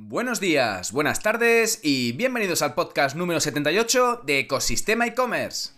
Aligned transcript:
Buenos 0.00 0.38
días, 0.38 0.92
buenas 0.92 1.20
tardes 1.20 1.80
y 1.82 2.12
bienvenidos 2.12 2.62
al 2.62 2.74
podcast 2.74 3.16
número 3.16 3.40
78 3.40 4.22
de 4.24 4.38
Ecosistema 4.38 5.06
e-commerce. 5.06 5.70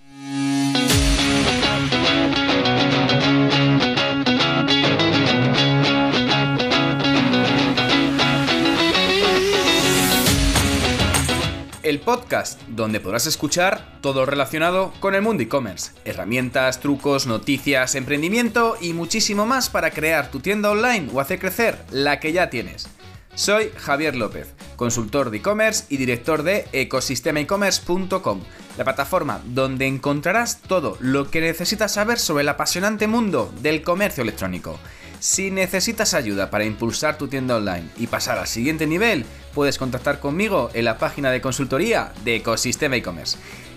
El 11.83 12.01
podcast 12.01 12.61
donde 12.69 13.01
podrás 13.01 13.27
escuchar 13.27 13.99
todo 14.03 14.27
relacionado 14.27 14.93
con 15.01 15.15
el 15.15 15.23
mundo 15.23 15.43
e-commerce, 15.43 15.93
herramientas, 16.05 16.79
trucos, 16.79 17.27
noticias, 17.27 17.95
emprendimiento 17.95 18.77
y 18.81 18.93
muchísimo 18.93 19.47
más 19.47 19.71
para 19.71 19.91
crear 19.91 20.31
tu 20.31 20.41
tienda 20.41 20.71
online 20.71 21.09
o 21.13 21.21
hacer 21.21 21.39
crecer 21.39 21.79
la 21.91 22.21
que 22.21 22.33
ya 22.33 22.51
tienes. 22.51 22.87
Soy 23.35 23.71
Javier 23.77 24.17
López, 24.17 24.55
consultor 24.77 25.31
de 25.31 25.39
e-commerce 25.39 25.85
y 25.89 25.97
director 25.97 26.43
de 26.43 26.67
ecosistemaecommerce.com, 26.73 28.41
la 28.77 28.85
plataforma 28.85 29.41
donde 29.47 29.87
encontrarás 29.87 30.61
todo 30.61 30.97
lo 31.01 31.31
que 31.31 31.41
necesitas 31.41 31.93
saber 31.95 32.19
sobre 32.19 32.43
el 32.43 32.49
apasionante 32.49 33.07
mundo 33.07 33.53
del 33.63 33.83
comercio 33.83 34.23
electrónico. 34.23 34.79
Si 35.21 35.51
necesitas 35.51 36.15
ayuda 36.15 36.51
para 36.51 36.65
impulsar 36.65 37.19
tu 37.19 37.29
tienda 37.29 37.57
online 37.57 37.89
y 37.99 38.07
pasar 38.07 38.39
al 38.39 38.47
siguiente 38.47 38.87
nivel, 38.87 39.27
puedes 39.55 39.79
contactar 39.79 40.19
conmigo 40.19 40.71
en 40.73 40.87
la 40.87 40.99
página 40.99 41.31
de 41.31 41.43
consultoría 41.43 42.13
de 42.25 42.37
Ecosistema 42.37 42.97
e-commerce. 42.97 43.37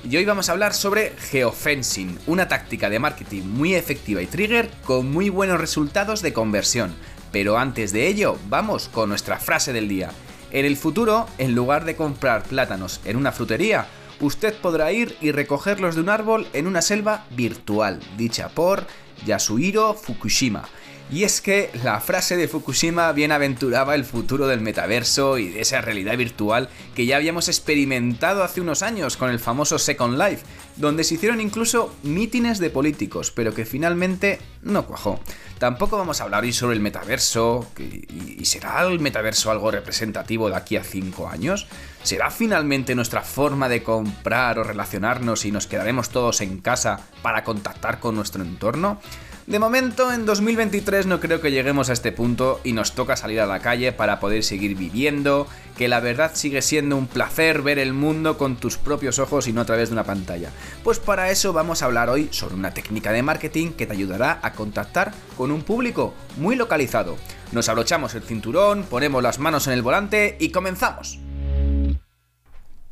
Y 0.10 0.18
hoy 0.18 0.26
vamos 0.26 0.49
a 0.49 0.54
hablar 0.54 0.74
sobre 0.74 1.12
geofencing, 1.18 2.18
una 2.27 2.48
táctica 2.48 2.90
de 2.90 2.99
marketing 2.99 3.44
muy 3.44 3.76
efectiva 3.76 4.22
y 4.22 4.26
trigger 4.26 4.70
con 4.85 5.12
muy 5.12 5.30
buenos 5.30 5.60
resultados 5.60 6.22
de 6.22 6.34
conversión. 6.34 6.94
Pero 7.34 7.58
antes 7.58 7.92
de 7.92 8.08
ello, 8.08 8.38
vamos 8.48 8.88
con 8.88 9.10
nuestra 9.10 9.40
frase 9.40 9.74
del 9.74 9.90
día. 9.90 10.12
En 10.52 10.66
el 10.66 10.78
futuro, 10.78 11.28
en 11.40 11.55
lugar 11.55 11.84
de 11.84 11.96
comprar 11.96 12.44
plátanos 12.44 13.02
en 13.05 13.18
una 13.18 13.32
frutería, 13.32 13.88
usted 14.22 14.54
podrá 14.54 14.91
ir 14.91 15.18
y 15.20 15.32
recogerlos 15.32 15.96
de 15.96 16.02
un 16.02 16.10
árbol 16.10 16.48
en 16.54 16.68
una 16.68 16.84
selva 16.84 17.26
virtual, 17.32 17.99
dicha 18.18 18.49
por 18.49 18.85
Yasuhiro 19.26 19.96
Fukushima. 19.96 20.63
Y 21.12 21.26
es 21.26 21.41
que 21.41 21.70
la 21.84 21.99
frase 21.99 22.37
de 22.37 22.48
Fukushima 22.48 23.12
bienaventuraba 23.12 23.93
el 23.93 24.04
futuro 24.04 24.48
del 24.48 24.62
metaverso 24.62 25.37
y 25.37 25.49
de 25.49 25.62
esa 25.62 25.79
realidad 25.79 26.18
virtual 26.18 26.70
que 26.95 27.05
ya 27.05 27.18
habíamos 27.18 27.49
experimentado 27.49 28.43
hace 28.43 28.62
unos 28.62 28.82
años 28.82 29.15
con 29.15 29.29
el 29.29 29.40
famoso 29.40 29.77
Second 29.77 30.18
Life, 30.18 30.43
donde 30.76 31.04
se 31.04 31.13
hicieron 31.13 31.40
incluso 31.40 31.93
mítines 32.01 32.57
de 32.57 32.71
políticos, 32.71 33.29
pero 33.29 33.54
que 33.54 33.65
finalmente 33.65 34.40
no 34.63 34.87
cuajó. 34.87 35.20
Tampoco 35.60 35.98
vamos 35.98 36.20
a 36.20 36.23
hablar 36.23 36.45
hoy 36.45 36.54
sobre 36.54 36.76
el 36.76 36.82
metaverso, 36.82 37.67
y 37.77 38.43
será 38.45 38.82
el 38.82 38.99
metaverso 38.99 39.51
algo 39.51 39.70
representativo 39.70 40.49
de 40.49 40.55
aquí 40.55 40.77
a 40.77 40.84
5 40.84 41.29
años. 41.29 41.67
¿Será 42.01 42.32
finalmente 42.32 42.95
nuestra 42.95 43.21
forma 43.21 43.70
de 43.70 43.84
comprar 43.84 44.57
o 44.57 44.63
relacionarnos 44.63 45.45
y 45.45 45.51
nos 45.51 45.67
quedaremos 45.67 46.10
todos 46.10 46.41
en 46.41 46.57
casa 46.57 47.01
para 47.21 47.43
contactar 47.43 47.99
con 47.99 48.15
nuestro 48.15 48.41
entorno? 48.41 48.99
De 49.46 49.60
momento, 49.60 50.13
en 50.13 50.26
2023 50.26 51.05
no 51.05 51.20
creo 51.20 51.41
que 51.41 51.52
lleguemos 51.52 51.90
a 51.90 51.94
este 51.94 52.13
punto 52.13 52.62
y 52.63 52.72
nos 52.72 52.94
toca 52.94 53.18
salir 53.18 53.41
a 53.41 53.46
la 53.46 53.60
calle 53.60 53.91
para 53.91 54.22
poder 54.22 54.41
seguir 54.41 54.77
viviendo, 54.77 55.48
que 55.77 55.90
la 55.90 56.00
verdad 56.00 56.32
sigue 56.34 56.62
siendo 56.62 56.96
un 56.96 57.08
placer 57.08 57.62
ver 57.62 57.77
el 57.77 57.91
mundo 57.91 58.38
con 58.38 58.55
tus 58.55 58.77
propios 58.77 59.20
ojos 59.20 59.50
y 59.50 59.54
no 59.54 59.60
a 59.60 59.66
través 59.66 59.90
de 59.90 59.94
una 59.94 60.05
pantalla. 60.05 60.50
Pues 60.82 61.00
para 61.00 61.30
eso 61.30 61.52
vamos 61.52 61.82
a 61.82 61.85
hablar 61.88 62.10
hoy 62.10 62.30
sobre 62.32 62.55
una 62.55 62.74
técnica 62.74 63.12
de 63.12 63.22
marketing 63.22 63.74
que 63.74 63.85
te 63.85 63.94
ayudará 63.94 64.40
a 64.41 64.53
contactar 64.53 65.12
con 65.35 65.52
un 65.52 65.62
público 65.62 66.13
muy 66.38 66.56
localizado. 66.56 67.18
Nos 67.52 67.68
abrochamos 67.68 68.16
el 68.16 68.24
cinturón, 68.24 68.84
ponemos 68.84 69.22
las 69.22 69.40
manos 69.40 69.68
en 69.68 69.74
el 69.74 69.81
volante 69.81 70.38
y 70.40 70.52
comenzamos. 70.52 71.19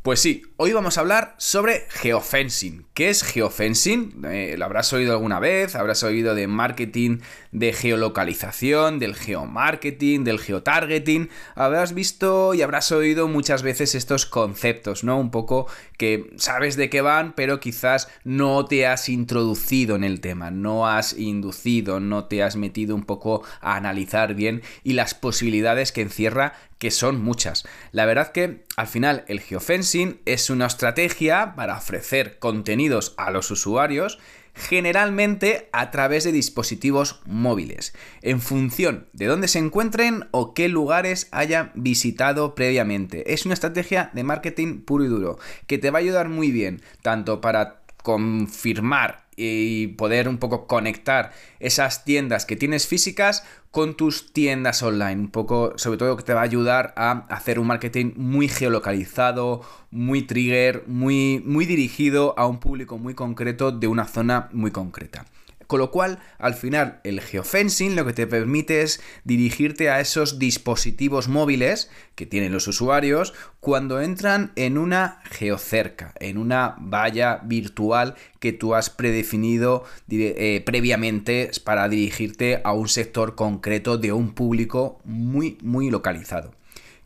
Pues 0.04 0.20
sí, 0.20 0.42
hoy 0.58 0.74
vamos 0.74 0.98
a 0.98 1.02
hablar 1.02 1.36
sobre 1.38 1.86
geofencing. 1.90 2.88
¿Qué 2.96 3.10
es 3.10 3.22
geofencing? 3.22 4.26
Eh, 4.26 4.56
lo 4.58 4.66
habrás 4.66 4.92
oído 4.94 5.12
alguna 5.12 5.40
vez, 5.40 5.76
habrás 5.76 6.02
oído 6.02 6.34
de 6.34 6.48
marketing 6.48 7.20
de 7.52 7.72
geolocalización, 7.72 8.98
del 8.98 9.14
geomarketing, 9.14 10.24
del 10.24 10.40
geotargeting. 10.40 11.30
Habrás 11.54 11.94
visto 11.94 12.56
y 12.56 12.64
habrás 12.64 12.92
oído 12.92 13.28
muchas 13.28 13.62
veces 13.62 13.94
estos 13.94 14.26
conceptos, 14.26 15.04
¿no? 15.04 15.20
Un 15.20 15.30
poco 15.30 15.68
que 16.00 16.34
sabes 16.36 16.78
de 16.78 16.90
qué 16.90 17.02
van, 17.02 17.34
pero 17.34 17.60
quizás 17.60 18.08
no 18.24 18.66
te 18.66 18.88
has 18.88 19.08
introducido 19.08 19.96
en 19.96 20.04
el 20.04 20.20
tema, 20.20 20.50
no 20.50 20.88
has 20.88 21.14
inducido, 21.14 22.00
no 22.00 22.26
te 22.26 22.42
has 22.42 22.56
metido 22.56 22.96
un 22.96 23.04
poco 23.04 23.44
a 23.62 23.76
analizar 23.76 24.34
bien 24.34 24.64
y 24.84 24.94
las 24.94 25.14
posibilidades 25.14 25.92
que 25.92 26.02
encierra 26.02 26.54
que 26.80 26.90
son 26.90 27.24
muchas. 27.24 27.64
La 27.92 28.08
verdad 28.08 28.32
que 28.32 28.66
al 28.76 28.88
final 28.88 29.24
el 29.28 29.40
geofencing 29.40 29.91
es 30.26 30.50
una 30.50 30.68
estrategia 30.68 31.54
para 31.56 31.76
ofrecer 31.76 32.40
contenidos 32.40 33.14
a 33.18 33.30
los 33.30 33.52
usuarios 33.52 34.20
generalmente 34.54 35.70
a 35.72 35.92
través 35.92 36.24
de 36.24 36.32
dispositivos 36.32 37.22
móviles, 37.26 37.94
en 38.22 38.42
función 38.42 39.08
de 39.14 39.26
dónde 39.26 39.48
se 39.48 39.60
encuentren 39.60 40.28
o 40.32 40.54
qué 40.54 40.70
lugares 40.70 41.28
hayan 41.32 41.72
visitado 41.76 42.56
previamente. 42.56 43.34
Es 43.34 43.46
una 43.46 43.54
estrategia 43.54 44.12
de 44.14 44.24
marketing 44.24 44.82
puro 44.82 45.06
y 45.06 45.08
duro 45.08 45.40
que 45.68 45.78
te 45.78 45.92
va 45.92 46.00
a 46.00 46.02
ayudar 46.02 46.30
muy 46.30 46.52
bien 46.52 46.82
tanto 47.02 47.42
para 47.42 47.81
confirmar 48.04 49.26
y 49.36 49.88
poder 49.88 50.28
un 50.28 50.38
poco 50.38 50.68
conectar 50.68 51.32
esas 51.60 52.04
tiendas 52.04 52.46
que 52.46 52.56
tienes 52.56 52.88
físicas 52.88 53.44
con 53.72 53.96
tus 53.96 54.34
tiendas 54.34 54.84
online. 54.84 55.22
Un 55.22 55.32
poco, 55.32 55.74
sobre 55.78 55.98
todo, 55.98 56.18
que 56.18 56.24
te 56.24 56.34
va 56.34 56.42
a 56.42 56.44
ayudar 56.44 56.94
a 56.98 57.26
hacer 57.30 57.58
un 57.58 57.68
marketing 57.68 58.12
muy 58.18 58.48
geolocalizado, 58.48 59.62
muy 59.90 60.24
trigger, 60.24 60.84
muy, 60.88 61.42
muy 61.46 61.66
dirigido 61.66 62.36
a 62.38 62.46
un 62.46 62.60
público 62.60 62.98
muy 62.98 63.14
concreto 63.14 63.72
de 63.72 63.88
una 63.88 64.06
zona 64.06 64.50
muy 64.52 64.72
concreta. 64.72 65.26
Con 65.72 65.80
lo 65.80 65.90
cual, 65.90 66.20
al 66.38 66.54
final, 66.54 67.00
el 67.06 67.22
geofencing 67.22 67.96
lo 67.96 68.06
que 68.06 68.12
te 68.12 68.28
permite 68.28 68.82
es 68.82 69.02
dirigirte 69.24 69.90
a 69.90 70.02
esos 70.02 70.38
dispositivos 70.38 71.30
móviles 71.30 71.90
que 72.16 72.26
tienen 72.26 72.52
los 72.52 72.68
usuarios 72.68 73.34
cuando 73.62 74.02
entran 74.02 74.52
en 74.58 74.78
una 74.78 75.22
geocerca, 75.32 76.14
en 76.20 76.38
una 76.38 76.76
valla 76.78 77.40
virtual 77.46 78.16
que 78.42 78.52
tú 78.52 78.76
has 78.76 78.90
predefinido 78.90 79.86
eh, 80.10 80.62
previamente 80.66 81.50
para 81.64 81.88
dirigirte 81.88 82.60
a 82.66 82.74
un 82.74 82.90
sector 82.90 83.36
concreto 83.36 83.98
de 83.98 84.12
un 84.12 84.34
público 84.34 85.00
muy, 85.06 85.58
muy 85.62 85.90
localizado. 85.90 86.54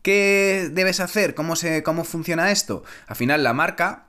¿Qué 0.01 0.71
debes 0.71 1.01
hacer? 1.01 1.35
¿Cómo, 1.35 1.55
se, 1.55 1.83
cómo 1.83 2.03
funciona 2.03 2.49
esto? 2.49 2.83
Al 3.05 3.15
final, 3.15 3.43
la 3.43 3.53
marca 3.53 4.07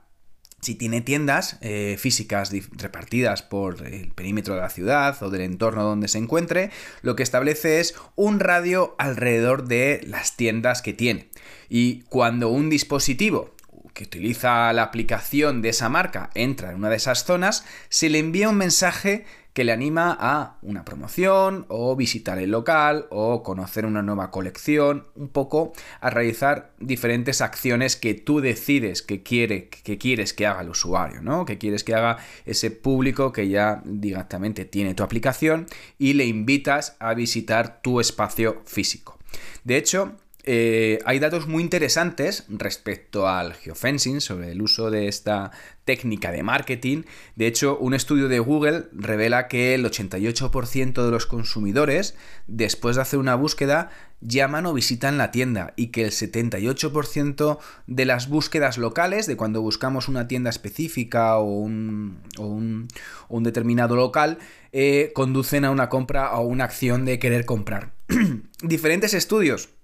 si 0.61 0.75
tiene 0.75 1.01
tiendas 1.01 1.57
eh, 1.61 1.97
físicas 1.99 2.51
repartidas 2.71 3.43
por 3.43 3.85
el 3.85 4.09
perímetro 4.09 4.55
de 4.55 4.61
la 4.61 4.69
ciudad 4.69 5.21
o 5.21 5.29
del 5.29 5.41
entorno 5.41 5.83
donde 5.83 6.07
se 6.07 6.17
encuentre, 6.17 6.71
lo 7.03 7.15
que 7.15 7.23
establece 7.23 7.79
es 7.79 7.95
un 8.15 8.39
radio 8.39 8.95
alrededor 8.97 9.67
de 9.67 10.01
las 10.07 10.35
tiendas 10.35 10.81
que 10.81 10.93
tiene. 10.93 11.29
Y 11.69 12.01
cuando 12.09 12.49
un 12.49 12.69
dispositivo 12.69 13.53
que 13.93 14.03
utiliza 14.03 14.71
la 14.73 14.83
aplicación 14.83 15.61
de 15.61 15.69
esa 15.69 15.89
marca 15.89 16.29
entra 16.33 16.71
en 16.71 16.77
una 16.77 16.89
de 16.89 16.97
esas 16.97 17.23
zonas, 17.23 17.65
se 17.89 18.09
le 18.09 18.19
envía 18.19 18.49
un 18.49 18.57
mensaje 18.57 19.25
que 19.57 19.63
le 19.63 19.71
anima 19.71 20.15
a 20.19 20.59
una 20.61 20.85
promoción 20.85 21.65
o 21.67 21.95
visitar 21.95 22.37
el 22.37 22.51
local 22.51 23.07
o 23.09 23.41
conocer 23.41 23.87
una 23.87 24.03
nueva 24.03 24.29
colección, 24.29 25.07
un 25.15 25.29
poco 25.29 25.73
a 25.99 26.11
realizar 26.11 26.73
diferentes 26.79 27.41
acciones 27.41 27.95
que 27.95 28.13
tú 28.13 28.39
decides 28.39 29.01
que, 29.01 29.23
quiere, 29.23 29.67
que 29.69 29.97
quieres 29.97 30.35
que 30.35 30.45
haga 30.45 30.61
el 30.61 30.69
usuario, 30.69 31.23
¿no? 31.23 31.43
Que 31.45 31.57
quieres 31.57 31.83
que 31.83 31.95
haga 31.95 32.19
ese 32.45 32.69
público 32.69 33.31
que 33.31 33.49
ya 33.49 33.81
directamente 33.83 34.63
tiene 34.63 34.93
tu 34.93 35.01
aplicación 35.01 35.65
y 35.97 36.13
le 36.13 36.27
invitas 36.27 36.95
a 36.99 37.15
visitar 37.15 37.81
tu 37.81 37.99
espacio 37.99 38.61
físico. 38.63 39.17
De 39.63 39.77
hecho, 39.77 40.17
eh, 40.49 40.99
hay 41.03 41.19
datos 41.19 41.45
muy 41.45 41.61
interesantes 41.61 42.45
respecto 42.47 43.27
al 43.27 43.53
geofencing, 43.53 44.21
sobre 44.21 44.53
el 44.53 44.61
uso 44.61 44.89
de 44.89 45.09
esta 45.09 45.51
técnica 45.83 46.31
de 46.31 46.41
marketing. 46.41 47.03
De 47.35 47.47
hecho, 47.47 47.77
un 47.77 47.93
estudio 47.93 48.29
de 48.29 48.39
Google 48.39 48.85
revela 48.93 49.49
que 49.49 49.75
el 49.75 49.83
88% 49.83 51.03
de 51.03 51.11
los 51.11 51.25
consumidores, 51.25 52.15
después 52.47 52.95
de 52.95 53.01
hacer 53.01 53.19
una 53.19 53.35
búsqueda, 53.35 53.89
llaman 54.21 54.65
o 54.67 54.73
visitan 54.73 55.17
la 55.17 55.31
tienda 55.31 55.73
y 55.75 55.87
que 55.87 56.05
el 56.05 56.11
78% 56.11 57.59
de 57.87 58.05
las 58.05 58.29
búsquedas 58.29 58.77
locales, 58.77 59.27
de 59.27 59.35
cuando 59.35 59.61
buscamos 59.61 60.07
una 60.07 60.29
tienda 60.29 60.49
específica 60.49 61.37
o 61.39 61.43
un, 61.43 62.87
determinado 63.29 63.97
local, 63.97 64.37
eh, 64.71 65.11
conducen 65.13 65.65
a 65.65 65.71
una 65.71 65.89
compra 65.89 66.31
o 66.37 66.47
una 66.47 66.63
acción 66.63 67.03
de 67.03 67.19
querer 67.19 67.43
comprar. 67.43 67.91
Diferentes 68.61 69.13
estudios 69.13 69.76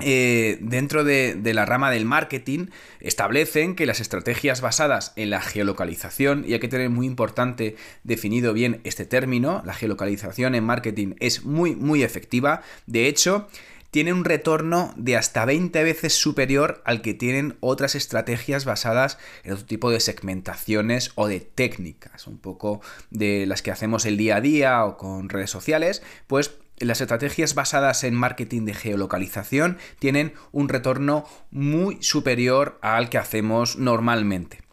eh, 0.00 0.58
dentro 0.60 1.04
de, 1.04 1.38
la 1.54 1.66
rama 1.66 1.90
del 1.90 2.04
marketing 2.04 2.66
establecen 2.98 3.76
que 3.76 3.86
las 3.86 4.00
estrategias 4.00 4.60
basadas 4.60 5.12
en 5.14 5.30
la 5.30 5.40
geolocalización, 5.40 6.44
y 6.46 6.52
hay 6.52 6.60
que 6.60 6.68
tener 6.68 6.90
muy 6.90 7.06
importante 7.06 7.76
definido 8.02 8.52
bien 8.52 8.80
este 8.82 9.06
término, 9.06 9.62
la 9.64 9.74
geolocalización 9.74 10.56
en 10.56 10.64
marketing 10.64 11.14
es 11.20 11.44
muy 11.44 11.76
muy 11.76 12.02
efectiva, 12.02 12.62
de 12.86 13.06
hecho 13.06 13.48
tiene 13.94 14.12
un 14.12 14.24
retorno 14.24 14.92
de 14.96 15.16
hasta 15.16 15.44
20 15.44 15.84
veces 15.84 16.14
superior 16.14 16.82
al 16.84 17.00
que 17.00 17.14
tienen 17.14 17.56
otras 17.60 17.94
estrategias 17.94 18.64
basadas 18.64 19.18
en 19.44 19.52
otro 19.52 19.66
tipo 19.66 19.88
de 19.92 20.00
segmentaciones 20.00 21.12
o 21.14 21.28
de 21.28 21.38
técnicas, 21.38 22.26
un 22.26 22.38
poco 22.38 22.80
de 23.10 23.46
las 23.46 23.62
que 23.62 23.70
hacemos 23.70 24.04
el 24.04 24.16
día 24.16 24.34
a 24.34 24.40
día 24.40 24.84
o 24.84 24.96
con 24.96 25.28
redes 25.28 25.50
sociales, 25.50 26.02
pues 26.26 26.50
las 26.78 27.00
estrategias 27.00 27.54
basadas 27.54 28.04
en 28.04 28.14
marketing 28.14 28.64
de 28.64 28.74
geolocalización 28.74 29.78
tienen 29.98 30.34
un 30.52 30.68
retorno 30.68 31.24
muy 31.50 32.02
superior 32.02 32.78
al 32.82 33.08
que 33.10 33.18
hacemos 33.18 33.76
normalmente. 33.76 34.64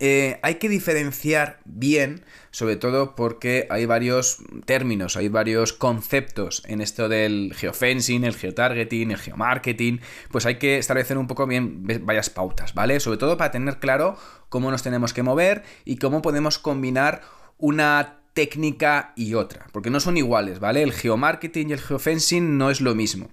Eh, 0.00 0.40
hay 0.42 0.56
que 0.56 0.68
diferenciar 0.68 1.60
bien, 1.64 2.24
sobre 2.50 2.76
todo 2.76 3.14
porque 3.14 3.66
hay 3.70 3.86
varios 3.86 4.38
términos, 4.64 5.16
hay 5.16 5.28
varios 5.28 5.72
conceptos 5.72 6.62
en 6.66 6.80
esto 6.80 7.08
del 7.08 7.52
geofencing, 7.54 8.24
el 8.24 8.34
geotargeting, 8.34 9.12
el 9.12 9.18
geomarketing, 9.18 10.00
pues 10.30 10.46
hay 10.46 10.56
que 10.56 10.78
establecer 10.78 11.18
un 11.18 11.26
poco 11.26 11.46
bien 11.46 11.86
varias 12.02 12.30
pautas, 12.30 12.74
¿vale? 12.74 12.98
Sobre 12.98 13.18
todo 13.18 13.36
para 13.36 13.50
tener 13.50 13.78
claro 13.78 14.16
cómo 14.48 14.70
nos 14.70 14.82
tenemos 14.82 15.12
que 15.12 15.22
mover 15.22 15.62
y 15.84 15.96
cómo 15.96 16.22
podemos 16.22 16.58
combinar 16.58 17.22
una 17.58 18.23
técnica 18.34 19.12
y 19.16 19.34
otra, 19.34 19.66
porque 19.72 19.90
no 19.90 20.00
son 20.00 20.16
iguales, 20.16 20.60
¿vale? 20.60 20.82
El 20.82 20.92
geomarketing 20.92 21.70
y 21.70 21.72
el 21.72 21.80
geofencing 21.80 22.58
no 22.58 22.70
es 22.70 22.80
lo 22.80 22.94
mismo. 22.94 23.30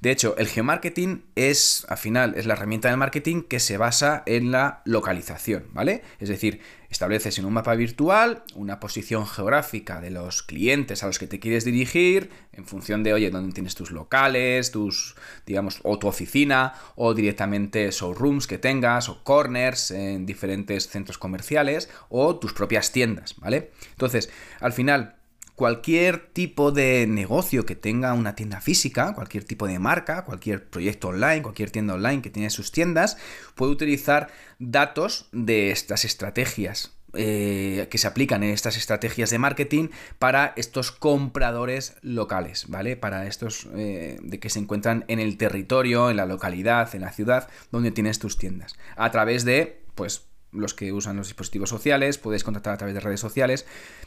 De 0.00 0.10
hecho, 0.10 0.36
el 0.36 0.48
geomarketing 0.48 1.22
es, 1.36 1.86
al 1.88 1.96
final, 1.96 2.34
es 2.36 2.46
la 2.46 2.54
herramienta 2.54 2.90
de 2.90 2.96
marketing 2.96 3.42
que 3.42 3.60
se 3.60 3.76
basa 3.76 4.22
en 4.26 4.50
la 4.50 4.82
localización, 4.84 5.64
¿vale? 5.72 6.02
Es 6.18 6.28
decir, 6.28 6.60
estableces 6.92 7.38
en 7.38 7.46
un 7.46 7.54
mapa 7.54 7.74
virtual 7.74 8.44
una 8.54 8.78
posición 8.78 9.26
geográfica 9.26 10.00
de 10.00 10.10
los 10.10 10.42
clientes 10.42 11.02
a 11.02 11.06
los 11.06 11.18
que 11.18 11.26
te 11.26 11.40
quieres 11.40 11.64
dirigir 11.64 12.30
en 12.52 12.66
función 12.66 13.02
de, 13.02 13.14
oye, 13.14 13.30
dónde 13.30 13.52
tienes 13.52 13.74
tus 13.74 13.90
locales, 13.90 14.70
tus, 14.70 15.16
digamos, 15.46 15.80
o 15.84 15.98
tu 15.98 16.06
oficina, 16.06 16.74
o 16.94 17.14
directamente 17.14 17.90
showrooms 17.90 18.46
que 18.46 18.58
tengas, 18.58 19.08
o 19.08 19.24
corners 19.24 19.90
en 19.90 20.26
diferentes 20.26 20.88
centros 20.88 21.16
comerciales, 21.16 21.88
o 22.10 22.38
tus 22.38 22.52
propias 22.52 22.92
tiendas, 22.92 23.36
¿vale? 23.38 23.70
Entonces, 23.92 24.30
al 24.60 24.74
final, 24.74 25.16
cualquier 25.62 26.18
tipo 26.18 26.72
de 26.72 27.06
negocio 27.06 27.64
que 27.64 27.76
tenga 27.76 28.14
una 28.14 28.34
tienda 28.34 28.60
física, 28.60 29.14
cualquier 29.14 29.44
tipo 29.44 29.68
de 29.68 29.78
marca, 29.78 30.24
cualquier 30.24 30.68
proyecto 30.68 31.06
online, 31.06 31.40
cualquier 31.40 31.70
tienda 31.70 31.94
online 31.94 32.20
que 32.20 32.30
tiene 32.30 32.50
sus 32.50 32.72
tiendas, 32.72 33.16
puede 33.54 33.70
utilizar 33.70 34.26
datos 34.58 35.28
de 35.30 35.70
estas 35.70 36.04
estrategias 36.04 36.96
eh, 37.14 37.86
que 37.92 37.98
se 37.98 38.08
aplican 38.08 38.42
en 38.42 38.50
estas 38.50 38.76
estrategias 38.76 39.30
de 39.30 39.38
marketing 39.38 39.90
para 40.18 40.52
estos 40.56 40.90
compradores 40.90 41.94
locales, 42.02 42.64
¿vale? 42.66 42.96
Para 42.96 43.28
estos 43.28 43.68
eh, 43.76 44.18
de 44.20 44.40
que 44.40 44.50
se 44.50 44.58
encuentran 44.58 45.04
en 45.06 45.20
el 45.20 45.36
territorio, 45.36 46.10
en 46.10 46.16
la 46.16 46.26
localidad, 46.26 46.92
en 46.92 47.02
la 47.02 47.12
ciudad 47.12 47.48
donde 47.70 47.92
tienes 47.92 48.18
tus 48.18 48.36
tiendas. 48.36 48.74
A 48.96 49.12
través 49.12 49.44
de, 49.44 49.84
pues, 49.94 50.24
los 50.50 50.74
que 50.74 50.92
usan 50.92 51.18
los 51.18 51.28
dispositivos 51.28 51.68
sociales, 51.70 52.18
puedes 52.18 52.42
contactar 52.42 52.74
a 52.74 52.78
través 52.78 52.94
de 52.96 53.00
redes 53.00 53.20
sociales, 53.20 53.64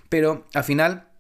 pero 0.09 0.47
al 0.53 0.65
final 0.65 1.14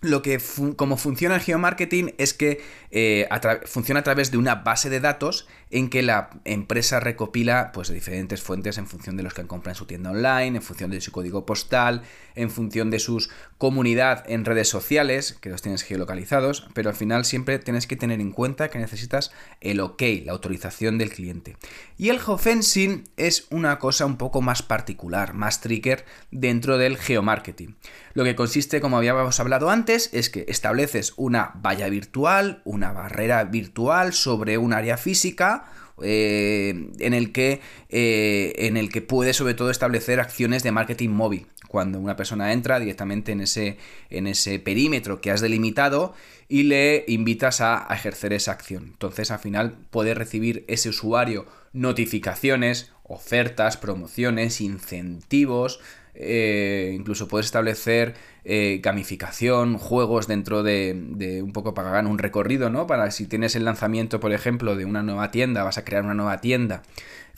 lo 0.00 0.22
que 0.22 0.40
como 0.76 0.96
funciona 0.96 1.34
el 1.34 1.40
geomarketing 1.40 2.14
es 2.18 2.32
que 2.32 2.60
eh, 2.90 3.28
funciona 3.64 4.00
a 4.00 4.04
través 4.04 4.30
de 4.30 4.38
una 4.38 4.54
base 4.56 4.90
de 4.90 5.00
datos 5.00 5.48
en 5.70 5.90
que 5.90 6.02
la 6.02 6.30
empresa 6.44 7.00
recopila 7.00 7.72
pues, 7.72 7.88
diferentes 7.88 8.40
fuentes 8.40 8.78
en 8.78 8.86
función 8.86 9.16
de 9.16 9.24
los 9.24 9.34
que 9.34 9.46
compran 9.46 9.74
su 9.74 9.86
tienda 9.86 10.10
online, 10.10 10.56
en 10.56 10.62
función 10.62 10.90
de 10.90 11.00
su 11.00 11.10
código 11.10 11.44
postal, 11.44 12.02
en 12.36 12.50
función 12.50 12.90
de 12.90 13.00
su 13.00 13.28
comunidad 13.58 14.24
en 14.30 14.44
redes 14.44 14.68
sociales, 14.68 15.36
que 15.40 15.50
los 15.50 15.62
tienes 15.62 15.82
geolocalizados, 15.82 16.68
pero 16.74 16.90
al 16.90 16.96
final 16.96 17.24
siempre 17.24 17.58
tienes 17.58 17.86
que 17.86 17.96
tener 17.96 18.20
en 18.20 18.30
cuenta 18.30 18.68
que 18.70 18.78
necesitas 18.78 19.32
el 19.60 19.80
OK, 19.80 20.02
la 20.24 20.32
autorización 20.32 20.96
del 20.96 21.10
cliente. 21.10 21.56
Y 21.96 22.10
el 22.10 22.20
geofencing 22.20 23.04
es 23.16 23.46
una 23.50 23.78
cosa 23.78 24.06
un 24.06 24.16
poco 24.16 24.40
más 24.40 24.62
particular, 24.62 25.34
más 25.34 25.60
trigger 25.60 26.04
dentro 26.30 26.78
del 26.78 26.96
geomarketing. 26.96 27.76
Lo 28.18 28.24
que 28.24 28.34
consiste, 28.34 28.80
como 28.80 28.96
habíamos 28.96 29.38
hablado 29.38 29.70
antes, 29.70 30.10
es 30.12 30.28
que 30.28 30.44
estableces 30.48 31.12
una 31.16 31.52
valla 31.62 31.88
virtual, 31.88 32.62
una 32.64 32.90
barrera 32.90 33.44
virtual 33.44 34.12
sobre 34.12 34.58
un 34.58 34.72
área 34.72 34.96
física, 34.96 35.66
eh, 36.02 36.90
en, 36.98 37.14
el 37.14 37.30
que, 37.30 37.60
eh, 37.88 38.54
en 38.56 38.76
el 38.76 38.90
que 38.90 39.02
puedes 39.02 39.36
sobre 39.36 39.54
todo 39.54 39.70
establecer 39.70 40.18
acciones 40.18 40.64
de 40.64 40.72
marketing 40.72 41.10
móvil. 41.10 41.46
Cuando 41.68 42.00
una 42.00 42.16
persona 42.16 42.52
entra 42.52 42.80
directamente 42.80 43.30
en 43.30 43.42
ese, 43.42 43.78
en 44.10 44.26
ese 44.26 44.58
perímetro 44.58 45.20
que 45.20 45.30
has 45.30 45.40
delimitado 45.40 46.12
y 46.48 46.64
le 46.64 47.04
invitas 47.06 47.60
a 47.60 47.86
ejercer 47.92 48.32
esa 48.32 48.50
acción. 48.50 48.82
Entonces 48.86 49.30
al 49.30 49.38
final 49.38 49.76
puede 49.90 50.14
recibir 50.14 50.64
ese 50.66 50.88
usuario 50.88 51.46
notificaciones, 51.72 52.90
ofertas, 53.04 53.76
promociones, 53.76 54.60
incentivos, 54.60 55.78
eh, 56.20 56.92
incluso 56.94 57.28
puedes 57.28 57.46
establecer 57.46 58.14
eh, 58.44 58.80
gamificación, 58.82 59.78
juegos 59.78 60.26
dentro 60.26 60.64
de, 60.64 61.40
un 61.42 61.52
poco 61.52 61.74
para 61.74 61.90
ganar 61.90 62.10
un 62.10 62.18
recorrido, 62.18 62.70
¿no? 62.70 62.88
Para 62.88 63.10
si 63.12 63.26
tienes 63.26 63.54
el 63.54 63.64
lanzamiento, 63.64 64.18
por 64.18 64.32
ejemplo, 64.32 64.74
de 64.74 64.84
una 64.84 65.04
nueva 65.04 65.30
tienda, 65.30 65.62
vas 65.62 65.78
a 65.78 65.84
crear 65.84 66.04
una 66.04 66.14
nueva 66.14 66.40
tienda 66.40 66.82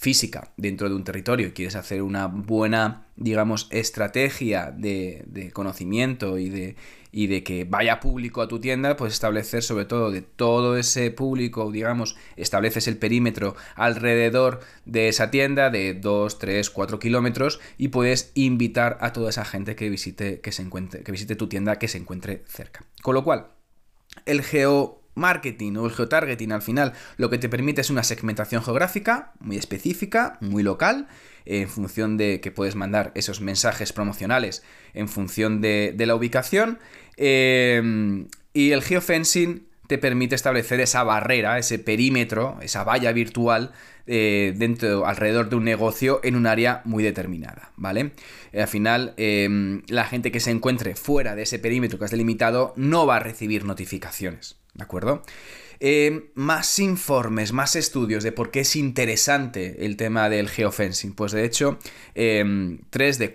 física 0.01 0.51
dentro 0.57 0.89
de 0.89 0.95
un 0.95 1.05
territorio 1.05 1.49
y 1.49 1.51
quieres 1.51 1.77
hacer 1.77 2.01
una 2.01 2.27
buena, 2.27 3.07
digamos, 3.17 3.69
estrategia 3.71 4.71
de, 4.75 5.25
de 5.27 5.53
conocimiento 5.53 6.39
y 6.39 6.49
de, 6.49 6.77
y 7.13 7.27
de 7.27 7.45
que 7.45 7.65
vaya 7.65 8.01
público 8.01 8.41
a 8.41 8.49
tu 8.49 8.61
tienda, 8.61 8.97
pues 8.97 9.13
establecer 9.13 9.63
sobre 9.63 9.85
todo 9.85 10.11
de 10.11 10.23
todo 10.23 10.79
ese 10.79 11.11
público, 11.11 11.71
digamos, 11.71 12.17
estableces 12.37 12.89
el 12.89 12.97
perímetro 12.97 13.57
alrededor 13.75 14.61
de 14.87 15.09
esa 15.09 15.31
tienda 15.31 15.69
de 15.69 15.93
2, 15.93 16.39
3, 16.39 16.71
4 16.71 16.99
kilómetros 16.99 17.61
y 17.77 17.89
puedes 17.89 18.33
invitar 18.35 18.97
a 19.03 19.13
toda 19.13 19.29
esa 19.29 19.45
gente 19.45 19.77
que 19.77 19.91
visite, 19.91 20.41
que 20.41 20.51
se 20.51 20.63
encuentre, 20.63 21.03
que 21.03 21.13
visite 21.13 21.37
tu 21.37 21.47
tienda 21.47 21.79
que 21.79 21.89
se 21.89 21.99
encuentre 21.99 22.43
cerca. 22.47 22.87
Con 23.03 23.15
lo 23.15 23.23
cual, 23.23 23.49
el 24.25 24.41
geomarketing 25.15 25.77
o 25.77 25.87
el 25.87 25.93
geotargeting 25.93 26.53
al 26.53 26.63
final 26.63 26.93
lo 27.17 27.31
que 27.31 27.39
te 27.39 27.49
permite 27.49 27.81
es 27.81 27.91
una 27.91 28.03
segmentación 28.03 28.63
geográfica 28.63 29.33
muy 29.41 29.57
específica, 29.57 30.39
muy 30.41 30.63
local, 30.63 31.09
en 31.47 31.69
función 31.69 32.17
de 32.17 32.41
que 32.41 32.51
puedes 32.51 32.77
mandar 32.77 33.13
esos 33.15 33.41
mensajes 33.41 33.93
promocionales 33.93 34.63
en 34.95 35.09
función 35.09 35.61
de, 35.61 35.95
la 35.99 36.15
ubicación. 36.15 36.79
Eh, 37.17 38.27
y 38.53 38.73
el 38.73 38.83
geofencing 38.83 39.67
te 39.91 39.99
permite 39.99 40.37
establecer 40.37 40.79
esa 40.79 41.03
barrera, 41.03 41.59
ese 41.59 41.81
perímetro, 41.81 42.59
esa 42.63 42.85
valla 42.85 43.11
virtual 43.11 43.73
eh, 44.07 44.55
dentro, 44.57 45.05
alrededor 45.05 45.49
de 45.51 45.57
un 45.57 45.65
negocio 45.65 46.21
en 46.23 46.37
un 46.37 46.47
área 46.47 46.81
muy 46.85 47.03
determinada, 47.03 47.73
¿vale? 47.77 48.13
al 48.57 48.69
final, 48.69 49.15
em, 49.17 49.83
la 49.89 50.05
gente 50.05 50.31
que 50.31 50.39
se 50.39 50.53
encuentre 50.53 50.95
fuera 50.95 51.35
de 51.35 51.43
ese 51.43 51.59
perímetro 51.59 51.99
que 51.99 52.05
has 52.05 52.13
delimitado 52.13 52.73
no 52.77 53.05
va 53.05 53.17
a 53.17 53.19
recibir 53.19 53.65
notificaciones, 53.65 54.60
¿de 54.75 54.85
acuerdo? 54.85 55.23
Em, 55.83 56.27
más 56.35 56.79
informes, 56.79 57.53
más 57.53 57.75
estudios 57.75 58.23
de 58.23 58.33
por 58.33 58.51
qué 58.51 58.61
es 58.61 58.77
interesante 58.77 59.87
el 59.87 59.97
tema 59.97 60.29
del 60.29 60.49
geofencing. 60.49 61.15
Pues 61.15 61.33
de 61.33 61.45
hecho, 61.45 61.79
tres 62.91 63.19
de, 63.19 63.33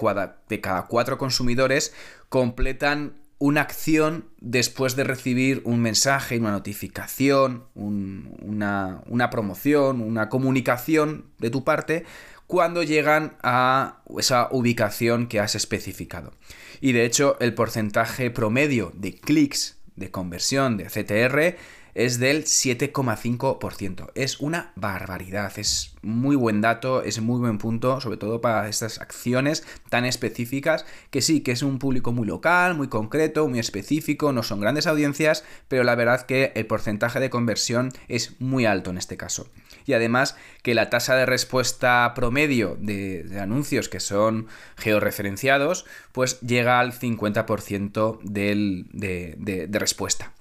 de 0.49 0.61
cada 0.61 0.85
cuatro 0.85 1.17
consumidores 1.17 1.93
completan 2.29 3.15
una 3.37 3.61
acción 3.61 4.25
después 4.39 4.95
de 4.95 5.03
recibir 5.03 5.61
un 5.65 5.81
mensaje, 5.81 6.39
una 6.39 6.51
notificación, 6.51 7.65
una, 7.75 9.01
una, 9.07 9.29
promoción, 9.29 10.01
una 10.01 10.29
comunicación 10.29 11.25
de 11.39 11.49
tu 11.49 11.63
parte, 11.63 12.05
cuando 12.47 12.83
llegan 12.83 13.37
a 13.43 14.01
esa 14.17 14.49
ubicación 14.51 15.27
que 15.27 15.39
has 15.39 15.55
especificado. 15.55 16.31
Y 16.79 16.91
de 16.93 17.05
hecho, 17.05 17.37
el 17.39 17.53
porcentaje 17.53 18.29
promedio 18.29 18.91
de 18.95 19.15
clics 19.15 19.77
de 19.95 20.11
conversión 20.11 20.77
de 20.77 20.85
CTR 20.85 21.57
es 21.95 22.19
del 22.19 22.43
7,5%. 22.43 24.11
Es 24.15 24.39
una 24.41 24.73
barbaridad, 24.75 25.57
es 25.57 25.95
muy 26.01 26.35
buen 26.35 26.59
dato, 26.59 27.01
es 27.01 27.21
muy 27.21 27.39
buen 27.39 27.57
punto, 27.57 28.01
sobre 28.01 28.17
todo 28.17 28.41
para 28.41 28.67
estas 28.67 28.99
acciones 28.99 29.65
tan 29.89 30.05
específicas, 30.05 30.85
que 31.09 31.21
sí, 31.21 31.39
que 31.39 31.53
es 31.53 31.63
un 31.63 31.79
público 31.79 32.11
muy 32.11 32.27
local, 32.27 32.75
muy 32.75 32.89
concreto, 32.89 33.47
muy 33.47 33.59
específico, 33.59 34.33
no 34.33 34.43
son 34.43 34.59
grandes 34.59 34.87
audiencias, 34.87 35.45
pero 35.69 35.85
la 35.85 35.95
verdad 35.95 36.25
que 36.25 36.51
el 36.55 36.67
porcentaje 36.67 37.21
de 37.21 37.29
conversión 37.29 37.93
es 38.09 38.39
muy 38.41 38.65
alto 38.65 38.89
en 38.89 38.97
este 38.97 39.15
caso. 39.15 39.47
Y 39.85 39.93
además 39.93 40.35
que 40.63 40.75
la 40.75 40.89
tasa 40.89 41.15
de 41.15 41.25
respuesta 41.25 42.11
promedio 42.13 42.77
de, 42.79 43.39
anuncios 43.39 43.87
que 43.87 44.01
son 44.01 44.47
georreferenciados, 44.75 45.85
pues 46.11 46.41
llega 46.41 46.79
al 46.79 46.91
50% 46.91 48.19
de 48.21 49.79
respuesta. 49.79 50.33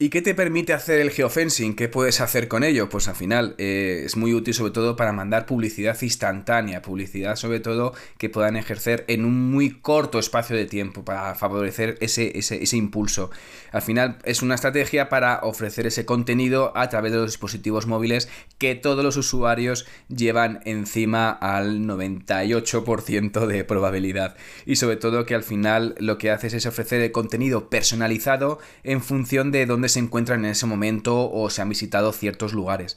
¿Y 0.00 0.10
qué 0.10 0.22
te 0.22 0.32
permite 0.32 0.72
hacer 0.74 1.00
el 1.00 1.10
geofencing? 1.10 1.74
¿Qué 1.74 1.88
puedes 1.88 2.20
hacer 2.20 2.46
con 2.46 2.62
ello? 2.62 2.88
Pues 2.88 3.08
al 3.08 3.16
final 3.16 3.56
eh, 3.58 4.02
es 4.06 4.16
muy 4.16 4.32
útil 4.32 4.54
sobre 4.54 4.70
todo 4.70 4.94
para 4.94 5.12
mandar 5.12 5.44
publicidad 5.44 6.00
instantánea, 6.00 6.82
publicidad 6.82 7.34
sobre 7.34 7.58
todo 7.58 7.94
que 8.16 8.30
puedan 8.30 8.54
ejercer 8.54 9.04
en 9.08 9.24
un 9.24 9.50
muy 9.50 9.70
corto 9.70 10.20
espacio 10.20 10.54
de 10.54 10.66
tiempo 10.66 11.04
para 11.04 11.34
favorecer 11.34 11.98
ese, 12.00 12.38
ese, 12.38 12.62
ese 12.62 12.76
impulso. 12.76 13.32
Al 13.72 13.82
final 13.82 14.18
es 14.22 14.40
una 14.40 14.54
estrategia 14.54 15.08
para 15.08 15.40
ofrecer 15.40 15.84
ese 15.88 16.04
contenido 16.04 16.70
a 16.76 16.88
través 16.88 17.10
de 17.10 17.18
los 17.18 17.32
dispositivos 17.32 17.88
móviles 17.88 18.28
que 18.58 18.76
todos 18.76 19.02
los 19.02 19.16
usuarios 19.16 19.84
llevan 20.06 20.60
encima 20.64 21.30
al 21.30 21.80
98% 21.80 23.46
de 23.48 23.64
probabilidad. 23.64 24.36
Y 24.64 24.76
sobre 24.76 24.94
todo 24.94 25.26
que 25.26 25.34
al 25.34 25.42
final 25.42 25.96
lo 25.98 26.18
que 26.18 26.30
haces 26.30 26.54
es 26.54 26.66
ofrecer 26.66 27.00
el 27.00 27.10
contenido 27.10 27.68
personalizado 27.68 28.60
en 28.84 29.02
función 29.02 29.50
de 29.50 29.66
dónde 29.66 29.87
se 29.88 29.98
encuentran 29.98 30.44
en 30.44 30.52
ese 30.52 30.66
momento 30.66 31.30
o 31.30 31.50
se 31.50 31.62
han 31.62 31.68
visitado 31.68 32.12
ciertos 32.12 32.52
lugares. 32.52 32.96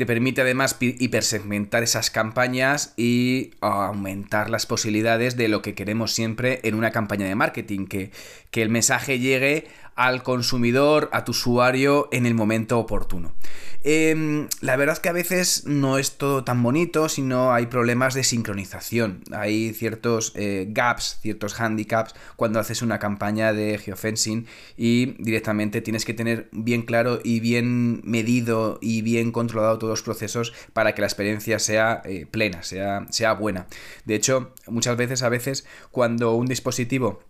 Te 0.00 0.06
permite 0.06 0.40
además 0.40 0.78
hipersegmentar 0.80 1.82
esas 1.82 2.08
campañas 2.08 2.94
y 2.96 3.50
aumentar 3.60 4.48
las 4.48 4.64
posibilidades 4.64 5.36
de 5.36 5.48
lo 5.48 5.60
que 5.60 5.74
queremos 5.74 6.12
siempre 6.12 6.58
en 6.62 6.74
una 6.74 6.90
campaña 6.90 7.26
de 7.26 7.34
marketing, 7.34 7.84
que, 7.84 8.10
que 8.50 8.62
el 8.62 8.70
mensaje 8.70 9.18
llegue 9.18 9.66
al 9.96 10.22
consumidor, 10.22 11.10
a 11.12 11.26
tu 11.26 11.32
usuario 11.32 12.08
en 12.12 12.24
el 12.24 12.32
momento 12.32 12.78
oportuno. 12.78 13.34
Em, 13.82 14.48
la 14.60 14.76
verdad 14.76 14.98
que 14.98 15.08
a 15.08 15.12
veces 15.12 15.64
no 15.66 15.96
es 15.96 16.18
todo 16.18 16.44
tan 16.44 16.62
bonito, 16.62 17.08
sino 17.08 17.52
hay 17.52 17.66
problemas 17.66 18.14
de 18.14 18.24
sincronización. 18.24 19.22
Hay 19.32 19.72
ciertos 19.72 20.32
eh, 20.36 20.66
gaps, 20.70 21.18
ciertos 21.22 21.58
handicaps 21.58 22.14
cuando 22.36 22.60
haces 22.60 22.82
una 22.82 22.98
campaña 22.98 23.52
de 23.52 23.78
geofencing 23.78 24.46
y 24.76 25.22
directamente 25.22 25.80
tienes 25.80 26.04
que 26.04 26.14
tener 26.14 26.48
bien 26.52 26.82
claro 26.82 27.20
y 27.24 27.40
bien 27.40 28.00
medido 28.04 28.78
y 28.82 29.02
bien 29.02 29.32
controlado 29.32 29.78
los 29.90 30.02
procesos 30.02 30.52
para 30.72 30.94
que 30.94 31.02
la 31.02 31.06
experiencia 31.06 31.58
sea 31.58 32.02
eh, 32.04 32.26
plena, 32.30 32.62
sea, 32.62 33.06
sea 33.10 33.34
buena. 33.34 33.66
De 34.04 34.14
hecho, 34.14 34.54
muchas 34.66 34.96
veces, 34.96 35.22
a 35.22 35.28
veces, 35.28 35.66
cuando 35.90 36.34
un 36.34 36.46
dispositivo 36.46 37.22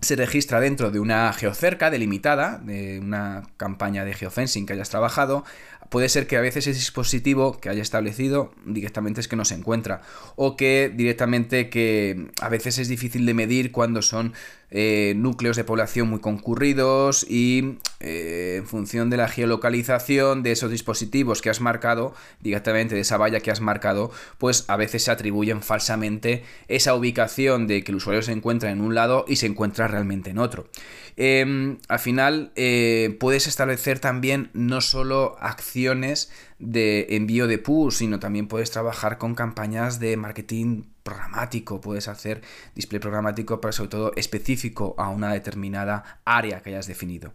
se 0.00 0.16
registra 0.16 0.60
dentro 0.60 0.90
de 0.90 1.00
una 1.00 1.32
geocerca 1.32 1.90
delimitada, 1.90 2.58
de 2.58 3.00
una 3.00 3.44
campaña 3.56 4.04
de 4.04 4.12
geofencing 4.12 4.66
que 4.66 4.74
hayas 4.74 4.90
trabajado, 4.90 5.44
puede 5.88 6.08
ser 6.08 6.26
que 6.26 6.36
a 6.36 6.40
veces 6.40 6.66
ese 6.66 6.78
dispositivo 6.78 7.58
que 7.58 7.68
haya 7.68 7.82
establecido 7.82 8.52
directamente 8.64 9.20
es 9.20 9.28
que 9.28 9.36
no 9.36 9.44
se 9.44 9.54
encuentra 9.54 10.02
o 10.34 10.56
que 10.56 10.92
directamente 10.94 11.70
que 11.70 12.28
a 12.40 12.48
veces 12.48 12.78
es 12.78 12.88
difícil 12.88 13.24
de 13.24 13.34
medir 13.34 13.72
cuando 13.72 14.02
son 14.02 14.34
eh, 14.70 15.14
núcleos 15.16 15.56
de 15.56 15.64
población 15.64 16.08
muy 16.08 16.20
concurridos 16.20 17.24
y 17.28 17.78
eh, 18.00 18.56
en 18.58 18.66
función 18.66 19.10
de 19.10 19.16
la 19.16 19.28
geolocalización 19.28 20.42
de 20.42 20.52
esos 20.52 20.70
dispositivos 20.70 21.40
que 21.40 21.50
has 21.50 21.60
marcado, 21.60 22.14
directamente 22.40 22.94
de 22.94 23.02
esa 23.02 23.16
valla 23.16 23.40
que 23.40 23.50
has 23.50 23.60
marcado, 23.60 24.10
pues 24.38 24.64
a 24.68 24.76
veces 24.76 25.04
se 25.04 25.10
atribuyen 25.10 25.62
falsamente 25.62 26.42
esa 26.68 26.94
ubicación 26.94 27.66
de 27.66 27.84
que 27.84 27.92
el 27.92 27.96
usuario 27.96 28.22
se 28.22 28.32
encuentra 28.32 28.70
en 28.70 28.80
un 28.80 28.94
lado 28.94 29.24
y 29.28 29.36
se 29.36 29.46
encuentra 29.46 29.88
realmente 29.88 30.30
en 30.30 30.38
otro. 30.38 30.68
Em, 31.16 31.78
al 31.88 31.98
final 31.98 32.52
eh, 32.56 33.16
puedes 33.18 33.46
establecer 33.46 34.00
también 34.00 34.50
no 34.52 34.82
solo 34.82 35.36
acciones 35.40 36.30
de 36.58 37.06
envío 37.10 37.46
de 37.46 37.58
push, 37.58 37.94
sino 37.94 38.18
también 38.18 38.48
puedes 38.48 38.70
trabajar 38.70 39.18
con 39.18 39.34
campañas 39.34 40.00
de 40.00 40.16
marketing 40.16 40.84
programático, 41.06 41.80
puedes 41.80 42.08
hacer 42.08 42.42
display 42.74 42.98
programático, 42.98 43.60
pero 43.60 43.72
sobre 43.72 43.90
todo 43.90 44.12
específico 44.16 44.96
a 44.98 45.08
una 45.08 45.32
determinada 45.32 46.20
área 46.24 46.62
que 46.62 46.70
hayas 46.70 46.88
definido. 46.88 47.32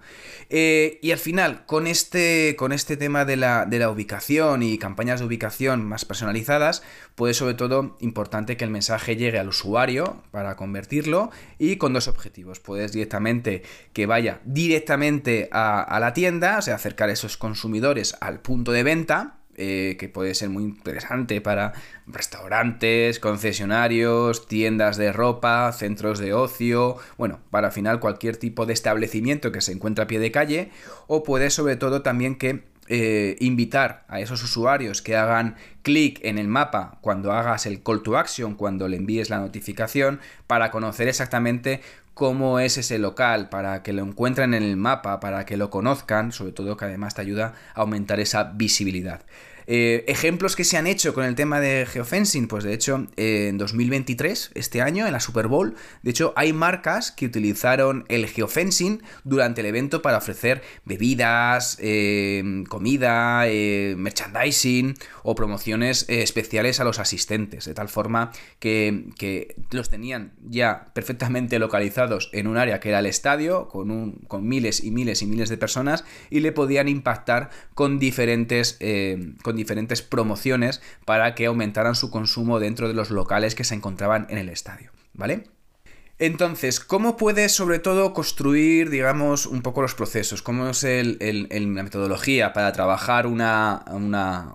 Eh, 0.50 1.00
y 1.02 1.12
al 1.12 1.20
final, 1.20 1.66
con 1.66 1.88
este, 1.88 2.58
con 2.58 2.74
este 2.74 2.98
tema 2.98 3.24
de 3.24 3.38
la, 3.38 3.66
de 3.66 3.80
la 3.80 3.90
ubicación 3.90 4.62
y 4.62 4.78
campañas 4.78 5.22
de 5.22 5.26
ubicación 5.26 5.86
más 5.86 6.04
personalizadas, 6.04 6.84
pues 7.16 7.38
sobre 7.38 7.54
todo 7.54 7.96
importante 8.02 8.58
que 8.58 8.66
el 8.66 8.72
mensaje 8.72 9.16
llegue 9.16 9.40
al 9.40 9.48
usuario 9.48 10.22
para 10.32 10.58
convertirlo 10.58 11.32
y 11.58 11.78
con 11.78 11.94
dos 11.94 12.10
objetivos. 12.10 12.60
Puedes 12.60 12.92
directamente 12.92 13.64
que 13.94 14.06
vaya 14.06 14.42
directamente 14.44 15.48
a, 15.54 15.82
a 15.82 16.00
la 16.02 16.12
tienda, 16.12 16.58
o 16.58 16.62
sea, 16.62 16.76
acercar 16.76 17.08
a 17.08 17.14
esos 17.14 17.38
consumidores 17.38 18.18
al 18.20 18.42
punto 18.42 18.74
de 18.74 18.84
venta, 18.84 19.11
eh, 19.64 19.96
que 20.00 20.10
puede 20.10 20.34
ser 20.34 20.50
muy 20.50 20.64
interesante 20.64 21.40
para 21.40 21.74
restaurantes, 22.08 23.20
concesionarios, 23.20 24.48
tiendas 24.48 24.98
de 24.98 25.14
ropa, 25.14 25.72
centros 25.72 26.18
de 26.18 26.34
ocio, 26.34 26.98
bueno, 27.16 27.42
para 27.52 27.68
al 27.68 27.74
final 27.74 28.00
cualquier 28.00 28.38
tipo 28.38 28.66
de 28.66 28.74
establecimiento 28.74 29.52
que 29.52 29.62
se 29.62 29.74
encuentre 29.74 30.04
a 30.04 30.08
pie 30.08 30.18
de 30.18 30.32
calle, 30.32 30.72
o 31.06 31.22
puede 31.22 31.52
sobre 31.52 31.76
todo 31.76 32.02
también 32.02 32.40
que 32.40 32.64
eh, 32.88 33.36
invitar 33.40 34.04
a 34.08 34.20
esos 34.20 34.44
usuarios 34.44 35.04
que 35.04 35.16
hagan 35.16 35.56
clic 35.84 36.20
en 36.24 36.40
el 36.40 36.48
mapa 36.48 36.98
cuando 37.02 37.32
hagas 37.32 37.68
el 37.68 37.84
call 37.84 38.02
to 38.02 38.18
action, 38.18 38.56
cuando 38.56 38.88
le 38.88 38.98
envíes 38.98 39.30
la 39.30 39.38
notificación, 39.38 40.22
para 40.48 40.72
conocer 40.72 41.08
exactamente 41.08 41.82
cómo 42.16 42.60
es 42.60 42.78
ese 42.78 42.98
local, 42.98 43.50
para 43.50 43.84
que 43.84 43.94
lo 43.94 44.04
encuentren 44.04 44.54
en 44.54 44.64
el 44.64 44.76
mapa, 44.76 45.20
para 45.20 45.46
que 45.46 45.58
lo 45.58 45.70
conozcan, 45.70 46.32
sobre 46.32 46.52
todo 46.52 46.78
que 46.78 46.86
además 46.86 47.14
te 47.14 47.22
ayuda 47.22 47.54
a 47.76 47.82
aumentar 47.82 48.20
esa 48.20 48.44
visibilidad. 48.44 49.22
Eh, 49.68 50.04
ejemplos 50.08 50.56
que 50.56 50.64
se 50.64 50.78
han 50.78 50.88
hecho 50.88 51.14
con 51.14 51.24
el 51.24 51.36
tema 51.36 51.60
de 51.60 51.86
geofencing, 51.86 52.48
pues 52.48 52.64
de 52.64 52.74
hecho 52.74 53.08
en 53.16 53.58
2023, 53.58 54.52
este 54.56 54.82
año, 54.82 55.06
en 55.06 55.14
la 55.14 55.20
Super 55.20 55.48
Bowl, 55.48 55.76
de 56.04 56.12
hecho 56.12 56.34
hay 56.36 56.54
marcas 56.54 57.12
que 57.12 57.26
utilizaron 57.26 58.06
el 58.10 58.28
geofencing 58.28 59.02
durante 59.24 59.62
el 59.62 59.68
evento 59.68 60.02
para 60.02 60.18
ofrecer 60.18 60.62
bebidas, 60.86 61.78
eh, 61.80 62.64
comida, 62.70 63.48
eh, 63.48 63.96
merchandising 63.98 64.96
o 65.24 65.36
promociones 65.36 66.06
especiales 66.10 66.80
a 66.80 66.84
los 66.84 67.00
asistentes, 67.00 67.66
de 67.66 67.74
tal 67.74 67.90
forma 67.90 68.32
que, 68.60 69.06
que, 69.18 69.56
los 69.72 69.90
tenían 69.90 70.34
ya 70.42 70.92
perfectamente 70.94 71.58
localizados 71.58 72.30
en 72.34 72.48
un 72.48 72.58
área 72.58 72.80
que 72.80 72.90
era 72.90 73.00
el 73.00 73.06
estadio, 73.06 73.68
con, 73.70 73.90
un, 73.90 74.14
con 74.28 74.48
miles 74.48 74.84
y 74.84 74.92
miles 74.92 75.22
y 75.22 75.28
miles 75.28 75.50
de 75.50 75.58
personas, 75.58 76.04
y 76.30 76.42
le 76.42 76.52
podían 76.52 76.88
impactar 76.88 77.50
con 77.74 78.00
diferentes, 78.00 78.78
diferentes 79.56 80.02
promociones 80.02 80.82
para 81.06 81.36
que 81.36 81.46
aumentaran 81.46 81.96
su 81.96 82.12
consumo 82.12 82.60
dentro 82.60 82.88
de 82.88 82.94
los 82.94 83.10
locales 83.12 83.56
que 83.56 83.64
se 83.64 83.76
encontraban 83.76 84.28
en 84.30 84.38
el 84.38 84.50
estadio, 84.50 84.92
¿vale? 85.14 85.46
Entonces, 86.20 86.80
¿cómo 86.80 87.18
puedes 87.18 87.52
sobre 87.52 87.80
todo 87.80 88.14
construir, 88.14 88.92
digamos, 88.92 89.48
un 89.48 89.64
poco 89.64 89.82
los 89.82 89.96
procesos? 89.96 90.44
¿Cómo 90.44 90.70
es 90.70 90.84
la 90.84 91.84
metodología 91.84 92.54
para 92.54 92.72
trabajar 92.74 93.26
una, 93.26 93.84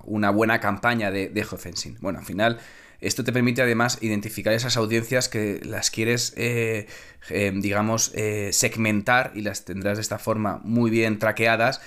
buena 0.05 0.61
campaña 0.61 1.11
de, 1.11 1.29
de 1.29 1.45
geofencing? 1.45 1.99
Bueno, 2.01 2.21
al 2.21 2.25
final, 2.25 2.61
esto 3.01 3.25
te 3.25 3.33
permite 3.33 3.63
además 3.63 3.99
identificar 4.01 4.53
esas 4.53 4.77
audiencias 4.77 5.29
que 5.29 5.61
las 5.65 5.91
quieres 5.91 6.33
eh, 6.37 6.87
eh, 7.29 7.53
digamos, 7.55 8.13
eh, 8.15 8.51
segmentar 8.53 9.33
y 9.35 9.41
las 9.41 9.65
tendrás 9.65 9.99
de 9.99 10.03
esta 10.03 10.19
forma 10.19 10.61
muy 10.63 10.91
bien 10.91 11.19
traqueadas 11.19 11.81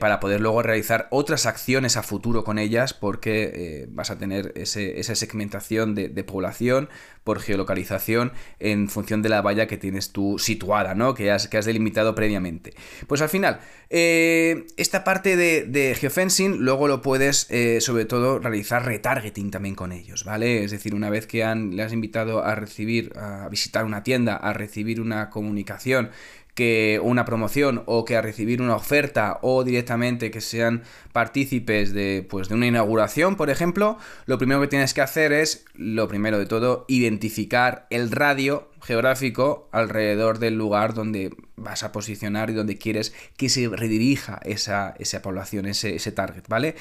para 0.00 0.18
poder 0.18 0.40
luego 0.40 0.60
realizar 0.60 1.06
otras 1.10 1.46
acciones 1.46 1.96
a 1.96 2.02
futuro 2.02 2.42
con 2.42 2.58
ellas 2.58 2.94
porque 2.94 3.86
vas 3.92 4.10
a 4.10 4.18
tener 4.18 4.52
esa 4.56 5.14
segmentación 5.14 5.94
de, 5.94 6.24
población 6.24 6.88
por 7.22 7.38
geolocalización 7.38 8.32
en 8.58 8.88
función 8.88 9.22
de 9.22 9.28
la 9.28 9.40
valla 9.40 9.68
que 9.68 9.76
tienes 9.76 10.10
tú 10.10 10.40
situada, 10.40 10.96
¿no? 10.96 11.14
Que 11.14 11.30
has, 11.30 11.46
que 11.46 11.58
has 11.58 11.64
delimitado 11.64 12.16
previamente. 12.16 12.74
Pues 13.06 13.20
al 13.20 13.28
final, 13.28 13.60
esta 13.88 15.04
parte 15.04 15.36
de, 15.36 15.96
geofencing 15.96 16.56
luego 16.58 16.88
lo 16.88 17.00
puedes 17.00 17.46
sobre 17.78 18.04
todo 18.04 18.40
realizar 18.40 18.84
retargeting 18.84 19.52
también 19.52 19.76
con 19.76 19.92
ellos, 19.92 20.24
¿vale? 20.24 20.41
Es 20.42 20.70
decir, 20.70 20.94
una 20.94 21.10
vez 21.10 21.26
que 21.26 21.44
han, 21.44 21.76
le 21.76 21.82
has 21.82 21.92
invitado 21.92 22.44
a 22.44 22.54
recibir, 22.54 23.12
a 23.16 23.48
visitar 23.48 23.84
una 23.84 24.02
tienda, 24.02 24.36
a 24.36 24.52
recibir 24.52 25.00
una 25.00 25.30
comunicación 25.30 26.10
que 26.54 27.00
una 27.02 27.24
promoción 27.24 27.82
o 27.86 28.04
que 28.04 28.16
a 28.16 28.22
recibir 28.22 28.60
una 28.60 28.76
oferta 28.76 29.38
o 29.42 29.64
directamente 29.64 30.30
que 30.30 30.40
sean 30.40 30.82
partícipes 31.12 31.92
de, 31.94 32.26
pues, 32.28 32.48
de 32.48 32.54
una 32.54 32.66
inauguración, 32.66 33.36
por 33.36 33.48
ejemplo, 33.48 33.98
lo 34.26 34.38
primero 34.38 34.60
que 34.60 34.68
tienes 34.68 34.92
que 34.92 35.00
hacer 35.00 35.32
es, 35.32 35.64
lo 35.74 36.08
primero 36.08 36.38
de 36.38 36.46
todo, 36.46 36.84
identificar 36.88 37.86
el 37.90 38.10
radio 38.10 38.71
geográfico 38.82 39.68
alrededor 39.72 40.38
del 40.38 40.56
lugar 40.56 40.92
donde 40.92 41.34
vas 41.56 41.84
a 41.84 41.92
posicionar 41.92 42.50
y 42.50 42.54
donde 42.54 42.78
quieres 42.78 43.14
que 43.36 43.48
se 43.48 43.68
redirija 43.68 44.40
esa, 44.44 44.94
esa 44.98 45.22
población, 45.22 45.66
ese, 45.66 45.94
ese, 45.94 46.10
target, 46.10 46.44
¿vale? 46.48 46.74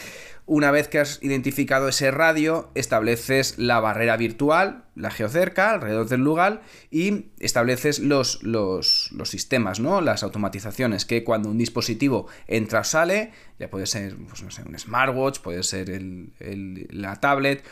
Una 0.47 0.71
vez 0.71 0.87
que 0.87 0.99
has 0.99 1.19
identificado 1.21 1.87
ese 1.87 2.09
radio, 2.09 2.71
estableces 2.73 3.57
la 3.59 3.79
barrera 3.79 4.17
virtual, 4.17 4.85
la 4.95 5.11
geocerca, 5.11 5.71
alrededor 5.71 6.09
del 6.09 6.21
lugar 6.21 6.61
y 6.89 7.27
estableces 7.39 7.99
los, 7.99 8.41
los, 8.41 9.09
los 9.11 9.29
sistemas, 9.29 9.79
¿no? 9.79 10.01
Las 10.01 10.23
automatizaciones, 10.23 11.05
que 11.05 11.23
cuando 11.23 11.49
un 11.49 11.57
dispositivo 11.57 12.27
entra 12.47 12.81
o 12.81 12.83
sale, 12.83 13.31
ya 13.59 13.69
puede 13.69 13.85
ser, 13.85 14.15
pues 14.27 14.41
no 14.41 14.49
sé, 14.49 14.63
un 14.63 14.77
smartwatch, 14.77 15.39
puede 15.39 15.61
ser 15.63 15.89
el, 15.89 16.87
la 16.89 17.15
tablet 17.17 17.63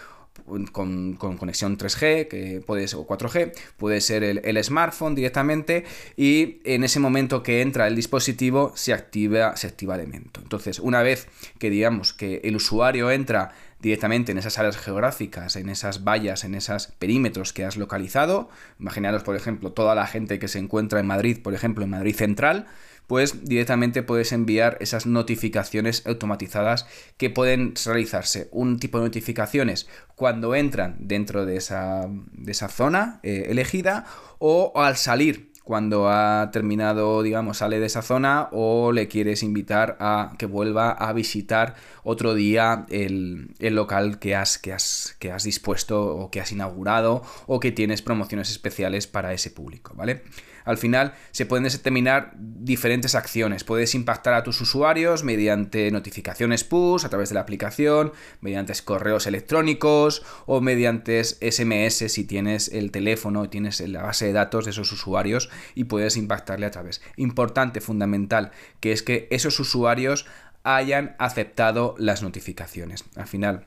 con, 0.73 1.15
conexión 1.15 1.77
3G 1.77 2.27
que 2.27 2.61
puede 2.65 2.85
o 2.95 3.05
4G, 3.07 3.51
puede 3.77 4.01
ser 4.01 4.23
el, 4.23 4.63
smartphone 4.63 5.15
directamente 5.15 5.85
y 6.17 6.59
en 6.63 6.83
ese 6.83 6.99
momento 6.99 7.43
que 7.43 7.61
entra 7.61 7.87
el 7.87 7.95
dispositivo 7.95 8.73
se 8.75 8.93
activa, 8.93 9.55
se 9.55 9.67
activa 9.67 9.95
el 9.95 10.01
elemento. 10.01 10.41
Entonces, 10.41 10.79
una 10.79 11.01
vez 11.01 11.27
que 11.59 11.69
digamos 11.69 12.13
que 12.13 12.41
el 12.43 12.55
usuario 12.55 13.11
entra 13.11 13.51
directamente 13.79 14.31
en 14.31 14.37
esas 14.37 14.57
áreas 14.57 14.77
geográficas, 14.77 15.55
en 15.55 15.69
esas 15.69 16.03
vallas, 16.03 16.43
en 16.43 16.55
esos 16.55 16.87
perímetros 16.99 17.53
que 17.53 17.63
has 17.63 17.77
localizado, 17.77 18.49
imaginaros 18.79 19.23
por 19.23 19.35
ejemplo 19.35 19.71
toda 19.71 19.95
la 19.95 20.05
gente 20.05 20.37
que 20.37 20.49
se 20.49 20.59
encuentra 20.59 20.99
en 20.99 21.07
Madrid, 21.07 21.39
por 21.41 21.53
ejemplo 21.53 21.85
en 21.85 21.91
Madrid 21.91 22.15
Central, 22.15 22.67
pues 23.09 23.43
directamente 23.43 24.03
puedes 24.03 24.31
enviar 24.33 24.77
esas 24.81 25.07
notificaciones 25.07 26.05
automatizadas 26.05 26.85
que 27.17 27.31
pueden 27.31 27.73
realizarse. 27.83 28.49
Un 28.51 28.77
tipo 28.77 28.99
de 28.99 29.05
notificaciones 29.05 29.89
cuando 30.15 30.53
entran 30.53 30.95
dentro 30.99 31.47
de 31.47 31.57
esa, 31.57 32.05
de 32.07 32.51
esa 32.51 32.69
zona 32.69 33.19
eh, 33.23 33.47
elegida 33.49 34.05
o 34.37 34.73
al 34.75 34.95
salir 34.95 35.49
cuando 35.63 36.07
ha 36.07 36.49
terminado, 36.51 37.23
digamos, 37.23 37.57
sale 37.57 37.79
de 37.79 37.87
esa 37.87 38.03
zona 38.03 38.49
o 38.51 38.91
le 38.91 39.07
quieres 39.07 39.41
invitar 39.41 39.97
a 39.99 40.33
que 40.37 40.45
vuelva 40.45 40.91
a 40.91 41.11
visitar 41.13 41.75
otro 42.03 42.35
día 42.35 42.85
el, 42.89 43.55
local 43.59 44.19
que 44.19 44.35
has, 44.35 44.59
que, 44.59 44.71
has, 44.71 45.15
que 45.19 45.31
has 45.31 45.43
dispuesto 45.43 46.15
o 46.15 46.29
que 46.29 46.41
has 46.41 46.51
inaugurado 46.51 47.23
o 47.47 47.59
que 47.59 47.71
tienes 47.71 48.03
promociones 48.03 48.51
especiales 48.51 49.07
para 49.07 49.33
ese 49.33 49.49
público, 49.49 49.93
¿vale? 49.95 50.23
Al 50.69 50.77
final 50.77 51.13
se 51.31 51.47
pueden 51.47 51.63
determinar 51.63 52.33
diferentes 52.37 53.15
acciones. 53.15 53.63
Puedes 53.63 53.95
impactar 53.95 54.35
a 54.35 54.43
tus 54.43 54.61
usuarios 54.61 55.23
mediante 55.23 55.89
notificaciones 55.89 56.63
push 56.63 57.05
a 57.05 57.09
través 57.09 57.29
de 57.29 57.35
la 57.35 57.41
aplicación, 57.41 58.13
mediante 58.39 58.73
correos 58.85 59.25
electrónicos 59.25 60.23
o 60.45 60.61
mediante 60.61 61.23
SMS 61.23 62.11
si 62.11 62.23
tienes 62.23 62.67
el 62.67 62.91
teléfono, 62.91 63.45
y 63.45 63.47
tienes 63.47 63.79
la 63.81 64.03
base 64.03 64.27
de 64.27 64.33
datos 64.33 64.65
de 64.65 64.71
esos 64.71 64.91
usuarios 64.91 65.49
y 65.73 65.85
puedes 65.85 66.17
impactarle 66.17 66.67
a 66.67 66.71
través. 66.71 67.01
Importante, 67.15 67.81
fundamental, 67.81 68.51
que 68.79 68.91
es 68.91 69.01
que 69.01 69.27
esos 69.31 69.59
usuarios 69.59 70.27
hayan 70.63 71.15
aceptado 71.17 71.95
las 71.97 72.21
notificaciones. 72.21 73.05
Al 73.15 73.25
final, 73.25 73.65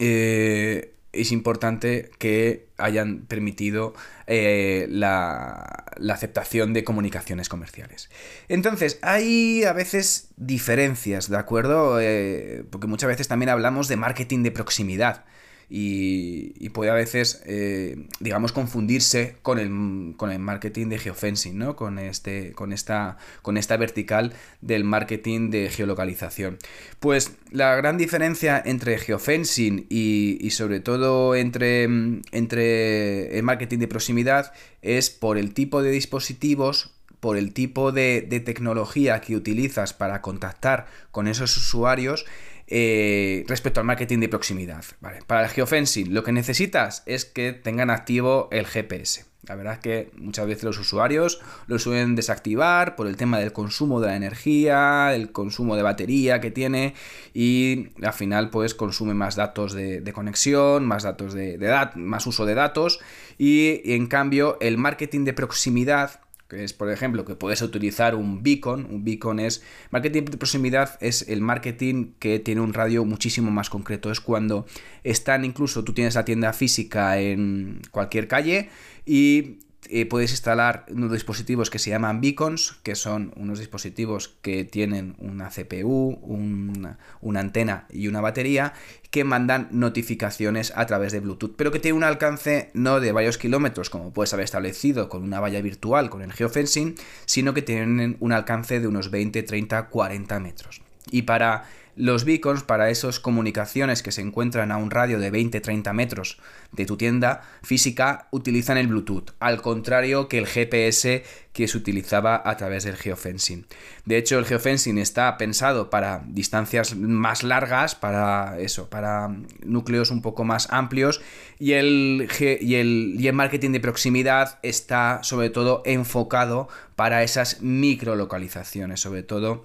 eh, 0.00 0.94
es 1.20 1.32
importante 1.32 2.10
que 2.18 2.68
hayan 2.78 3.20
permitido 3.26 3.94
eh, 4.26 4.86
la, 4.88 5.84
aceptación 6.10 6.72
de 6.72 6.84
comunicaciones 6.84 7.48
comerciales. 7.48 8.10
Entonces, 8.48 8.98
hay 9.02 9.64
a 9.64 9.72
veces 9.72 10.28
diferencias, 10.36 11.28
¿de 11.30 11.36
acuerdo? 11.36 12.00
Eh, 12.00 12.64
porque 12.70 12.86
muchas 12.86 13.08
veces 13.08 13.28
también 13.28 13.48
hablamos 13.48 13.88
de 13.88 13.96
marketing 13.96 14.42
de 14.42 14.50
proximidad 14.50 15.24
y, 15.68 16.68
puede 16.70 16.90
a 16.90 16.94
veces, 16.94 17.42
eh, 17.46 18.06
digamos, 18.20 18.52
confundirse 18.52 19.36
con 19.42 19.58
el, 19.58 20.14
con 20.16 20.30
el, 20.30 20.38
marketing 20.38 20.88
de 20.88 20.98
geofencing, 20.98 21.58
¿no? 21.58 21.74
Con, 21.74 21.98
este, 21.98 22.52
con, 22.52 22.72
esta, 22.72 23.16
con 23.42 23.56
esta 23.56 23.76
vertical 23.76 24.34
del 24.60 24.84
marketing 24.84 25.50
de 25.50 25.70
geolocalización. 25.70 26.58
Pues 27.00 27.32
la 27.50 27.74
gran 27.76 27.96
diferencia 27.98 28.62
entre 28.64 28.98
geofencing 28.98 29.86
y, 29.88 30.38
y 30.40 30.50
sobre 30.50 30.80
todo 30.80 31.34
entre, 31.34 31.84
entre 31.84 33.38
el 33.38 33.42
marketing 33.42 33.78
de 33.78 33.88
proximidad 33.88 34.52
es 34.82 35.10
por 35.10 35.38
el 35.38 35.54
tipo 35.54 35.82
de 35.82 35.90
dispositivos 35.90 36.92
por 37.20 37.38
el 37.38 37.54
tipo 37.54 37.92
de, 37.92 38.20
de 38.20 38.40
tecnología 38.40 39.20
que 39.20 39.34
utilizas 39.34 39.94
para 39.94 40.20
contactar 40.20 40.86
con 41.10 41.26
esos 41.26 41.56
usuarios 41.56 42.26
eh, 42.68 43.44
respecto 43.46 43.80
al 43.80 43.86
marketing 43.86 44.18
de 44.18 44.28
proximidad. 44.28 44.84
Para 45.26 45.44
el 45.44 45.50
geofencing 45.50 46.12
lo 46.12 46.24
que 46.24 46.32
necesitas 46.32 47.02
es 47.06 47.24
que 47.24 47.52
tengan 47.52 47.90
activo 47.90 48.48
el 48.50 48.66
GPS. 48.66 49.24
La 49.46 49.54
verdad 49.54 49.74
es 49.74 49.78
que 49.78 50.10
muchas 50.16 50.46
veces 50.46 50.64
los 50.64 50.78
usuarios 50.78 51.40
lo 51.68 51.78
suelen 51.78 52.16
desactivar 52.16 52.96
por 52.96 53.06
el 53.06 53.16
tema 53.16 53.38
del 53.38 53.52
consumo 53.52 54.00
de 54.00 54.08
la 54.08 54.16
energía, 54.16 55.14
el 55.14 55.30
consumo 55.30 55.76
de 55.76 55.82
batería 55.82 56.40
que 56.40 56.50
tiene 56.50 56.94
y 57.32 57.90
al 58.02 58.12
final 58.12 58.50
pues 58.50 58.74
consume 58.74 59.14
más 59.14 59.36
datos 59.36 59.72
de, 59.72 60.02
conexión, 60.12 60.84
más 60.84 61.04
datos 61.04 61.32
de, 61.32 61.58
de 61.58 61.88
más 61.94 62.26
uso 62.26 62.44
de 62.44 62.54
datos 62.54 62.98
y 63.38 63.82
en 63.92 64.08
cambio 64.08 64.58
el 64.60 64.78
marketing 64.78 65.24
de 65.24 65.32
proximidad 65.32 66.20
que 66.48 66.62
es, 66.62 66.72
por 66.72 66.90
ejemplo, 66.90 67.24
que 67.24 67.34
puedes 67.34 67.60
utilizar 67.62 68.14
un 68.14 68.42
beacon. 68.42 68.86
Un 68.88 69.04
beacon 69.04 69.40
es. 69.40 69.62
Marketing 69.90 70.24
de 70.24 70.36
proximidad 70.36 70.96
es 71.00 71.28
el 71.28 71.40
marketing 71.40 72.12
que 72.18 72.38
tiene 72.38 72.60
un 72.60 72.72
radio 72.72 73.04
muchísimo 73.04 73.50
más 73.50 73.70
concreto. 73.70 74.10
Es 74.10 74.20
cuando 74.20 74.66
están, 75.02 75.44
incluso 75.44 75.84
tú 75.84 75.92
tienes 75.92 76.14
la 76.14 76.24
tienda 76.24 76.52
física 76.52 77.18
en 77.18 77.80
cualquier 77.90 78.28
calle 78.28 78.70
y 79.04 79.58
eh, 79.90 80.06
puedes 80.06 80.30
instalar 80.30 80.86
unos 80.90 81.12
dispositivos 81.12 81.70
que 81.70 81.78
se 81.78 81.90
llaman 81.90 82.20
beacons, 82.20 82.78
que 82.82 82.94
son 82.94 83.32
unos 83.36 83.58
dispositivos 83.58 84.36
que 84.42 84.64
tienen 84.64 85.16
una 85.18 85.50
CPU, 85.50 86.18
una, 86.22 87.40
antena 87.40 87.86
y 87.90 88.08
una 88.08 88.20
batería, 88.20 88.72
que 89.10 89.24
mandan 89.24 89.68
notificaciones 89.70 90.72
a 90.76 90.86
través 90.86 91.12
de 91.12 91.20
Bluetooth, 91.20 91.54
pero 91.56 91.70
que 91.70 91.78
tiene 91.78 91.96
un 91.96 92.04
alcance 92.04 92.70
no 92.74 93.00
de 93.00 93.12
varios 93.12 93.38
kilómetros, 93.38 93.90
como 93.90 94.12
puedes 94.12 94.32
haber 94.32 94.44
establecido 94.44 95.08
con 95.08 95.22
una 95.22 95.40
valla 95.40 95.60
virtual, 95.60 96.10
con 96.10 96.22
el 96.22 96.32
geofencing, 96.32 96.94
sino 97.24 97.54
que 97.54 97.62
tienen 97.62 98.16
un 98.20 98.32
alcance 98.32 98.80
de 98.80 98.86
unos 98.86 99.10
20, 99.10 99.42
30, 99.42 99.88
40 99.88 100.40
metros. 100.40 100.82
Y 101.10 101.22
para 101.22 101.64
los 101.96 102.24
beacons 102.24 102.62
para 102.62 102.90
esas 102.90 103.18
comunicaciones 103.20 104.02
que 104.02 104.12
se 104.12 104.20
encuentran 104.20 104.70
a 104.70 104.76
un 104.76 104.90
radio 104.90 105.18
de 105.18 105.32
20-30 105.32 105.92
metros 105.94 106.38
de 106.72 106.84
tu 106.84 106.96
tienda 106.96 107.42
física 107.62 108.28
utilizan 108.30 108.76
el 108.76 108.86
Bluetooth, 108.86 109.30
al 109.40 109.62
contrario 109.62 110.28
que 110.28 110.38
el 110.38 110.46
GPS 110.46 111.24
que 111.54 111.66
se 111.68 111.78
utilizaba 111.78 112.42
a 112.44 112.56
través 112.58 112.84
del 112.84 112.96
geofencing. 112.96 113.66
De 114.04 114.18
hecho, 114.18 114.38
el 114.38 114.44
geofencing 114.44 114.98
está 114.98 115.38
pensado 115.38 115.88
para 115.88 116.22
distancias 116.26 116.94
más 116.94 117.42
largas, 117.42 117.94
para 117.94 118.58
eso, 118.60 118.90
para 118.90 119.34
núcleos 119.64 120.10
un 120.10 120.20
poco 120.20 120.44
más 120.44 120.70
amplios 120.70 121.22
y 121.58 121.72
el, 121.72 122.28
y 122.60 122.74
el, 122.74 123.16
y 123.18 123.26
el 123.26 123.34
marketing 123.34 123.70
de 123.70 123.80
proximidad 123.80 124.58
está 124.62 125.20
sobre 125.22 125.48
todo 125.48 125.82
enfocado 125.86 126.68
para 126.94 127.22
esas 127.22 127.62
microlocalizaciones, 127.62 129.00
sobre 129.00 129.22
todo 129.22 129.64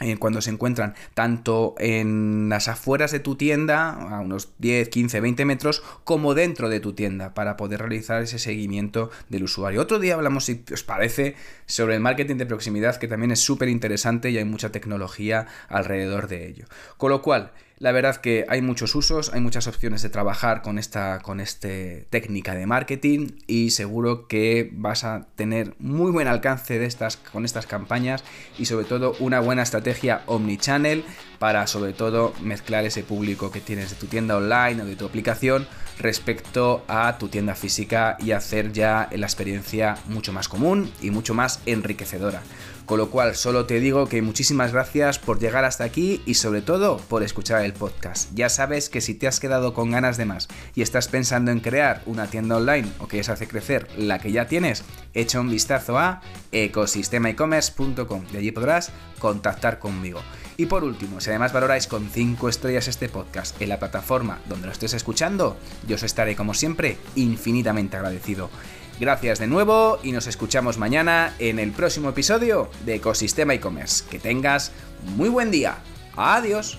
eh, 0.00 0.16
cuando 0.16 0.40
se 0.40 0.50
encuentran 0.50 0.94
tanto 1.14 1.76
en 1.78 2.48
las 2.48 2.66
afueras 2.66 3.12
de 3.12 3.20
tu 3.20 3.36
tienda, 3.36 3.90
a 3.90 4.20
unos 4.20 4.50
10, 4.58 4.88
15, 4.88 5.20
20 5.20 5.44
metros, 5.44 5.84
como 6.02 6.34
dentro 6.34 6.68
de 6.68 6.80
tu 6.80 6.94
tienda, 6.94 7.32
para 7.32 7.56
poder 7.56 7.78
realizar 7.78 8.20
ese 8.20 8.40
seguimiento 8.40 9.10
del 9.28 9.44
usuario. 9.44 9.80
Otro 9.80 10.00
día 10.00 10.14
hablamos, 10.14 10.46
si 10.46 10.64
os 10.72 10.82
parece, 10.82 11.36
sobre 11.66 11.94
el 11.94 12.00
marketing 12.00 12.36
de 12.36 12.46
proximidad, 12.46 12.96
que 12.96 13.06
también 13.06 13.30
es 13.30 13.38
súper 13.38 13.68
interesante 13.68 14.30
y 14.30 14.38
hay 14.38 14.44
mucha 14.44 14.72
tecnología 14.72 15.46
alrededor 15.68 16.26
de 16.26 16.48
ello. 16.48 16.64
Con 16.96 17.10
lo 17.10 17.22
cual, 17.22 17.52
la 17.78 17.92
verdad 17.92 18.16
que 18.16 18.46
hay 18.48 18.62
muchos 18.62 18.94
usos, 18.94 19.32
hay 19.34 19.40
muchas 19.40 19.66
opciones 19.66 20.02
de 20.02 20.08
trabajar 20.08 20.62
con 20.62 20.78
esta 20.78 21.18
con 21.20 21.40
este 21.40 22.06
técnica 22.10 22.54
de 22.54 22.66
marketing 22.66 23.32
y 23.46 23.70
seguro 23.70 24.28
que 24.28 24.70
vas 24.72 25.04
a 25.04 25.26
tener 25.34 25.74
muy 25.78 26.12
buen 26.12 26.28
alcance 26.28 26.78
de 26.78 26.86
estas, 26.86 27.16
con 27.16 27.44
estas 27.44 27.66
campañas 27.66 28.22
y 28.58 28.66
sobre 28.66 28.84
todo 28.84 29.16
una 29.18 29.40
buena 29.40 29.62
estrategia 29.62 30.22
omnichannel 30.26 31.04
para 31.38 31.66
sobre 31.66 31.92
todo 31.92 32.32
mezclar 32.40 32.84
ese 32.84 33.02
público 33.02 33.50
que 33.50 33.60
tienes 33.60 33.90
de 33.90 33.96
tu 33.96 34.06
tienda 34.06 34.36
online 34.36 34.82
o 34.82 34.86
de 34.86 34.96
tu 34.96 35.04
aplicación 35.04 35.66
respecto 35.98 36.84
a 36.88 37.18
tu 37.18 37.28
tienda 37.28 37.54
física 37.54 38.16
y 38.20 38.32
hacer 38.32 38.72
ya 38.72 39.08
la 39.12 39.26
experiencia 39.26 39.96
mucho 40.06 40.32
más 40.32 40.48
común 40.48 40.92
y 41.00 41.10
mucho 41.10 41.34
más 41.34 41.60
enriquecedora. 41.66 42.42
Con 42.86 42.98
lo 42.98 43.08
cual, 43.08 43.34
solo 43.34 43.64
te 43.64 43.80
digo 43.80 44.08
que 44.08 44.20
muchísimas 44.20 44.72
gracias 44.72 45.18
por 45.18 45.38
llegar 45.38 45.64
hasta 45.64 45.84
aquí 45.84 46.22
y 46.26 46.34
sobre 46.34 46.60
todo 46.60 46.98
por 46.98 47.22
escuchar 47.22 47.64
el 47.64 47.72
podcast. 47.72 48.30
Ya 48.34 48.50
sabes 48.50 48.90
que 48.90 49.00
si 49.00 49.14
te 49.14 49.26
has 49.26 49.40
quedado 49.40 49.72
con 49.72 49.90
ganas 49.90 50.18
de 50.18 50.26
más 50.26 50.48
y 50.74 50.82
estás 50.82 51.08
pensando 51.08 51.50
en 51.50 51.60
crear 51.60 52.02
una 52.04 52.26
tienda 52.26 52.56
online 52.56 52.88
o 52.98 53.06
quieres 53.08 53.30
hacer 53.30 53.48
crecer 53.48 53.88
la 53.96 54.18
que 54.18 54.32
ya 54.32 54.48
tienes, 54.48 54.84
echa 55.14 55.40
un 55.40 55.48
vistazo 55.48 55.98
a 55.98 56.20
ecosistemaecommerce.com. 56.52 58.26
De 58.30 58.38
allí 58.38 58.50
podrás 58.50 58.90
contactar 59.18 59.78
conmigo. 59.78 60.20
Y 60.58 60.66
por 60.66 60.84
último, 60.84 61.20
si 61.20 61.30
además 61.30 61.54
valoráis 61.54 61.86
con 61.86 62.10
5 62.10 62.48
estrellas 62.50 62.86
este 62.86 63.08
podcast 63.08 63.60
en 63.62 63.70
la 63.70 63.78
plataforma 63.78 64.40
donde 64.46 64.66
lo 64.66 64.72
estés 64.72 64.92
escuchando, 64.92 65.56
yo 65.88 65.96
os 65.96 66.02
estaré 66.02 66.36
como 66.36 66.52
siempre 66.52 66.98
infinitamente 67.16 67.96
agradecido. 67.96 68.50
Gracias 69.00 69.38
de 69.40 69.46
nuevo 69.48 69.98
y 70.02 70.12
nos 70.12 70.26
escuchamos 70.26 70.78
mañana 70.78 71.34
en 71.38 71.58
el 71.58 71.72
próximo 71.72 72.10
episodio 72.10 72.70
de 72.84 72.96
Ecosistema 72.96 73.54
e-commerce. 73.54 74.04
Que 74.08 74.18
tengas 74.18 74.70
muy 75.16 75.28
buen 75.28 75.50
día. 75.50 75.78
Adiós. 76.16 76.78